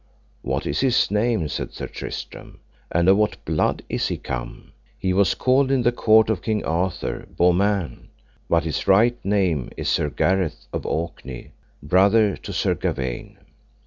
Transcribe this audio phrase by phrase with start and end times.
[0.41, 2.57] What is his name, said Sir Tristram,
[2.91, 4.71] and of what blood is he come?
[4.97, 8.07] He was called in the court of King Arthur, Beaumains,
[8.49, 11.51] but his right name is Sir Gareth of Orkney,
[11.83, 13.37] brother to Sir Gawaine.